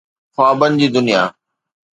خوابن 0.33 0.71
جي 0.79 0.87
دنيا. 0.93 1.23